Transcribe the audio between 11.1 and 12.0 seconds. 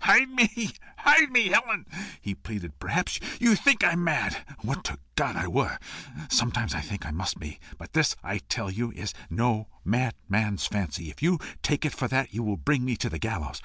If you take it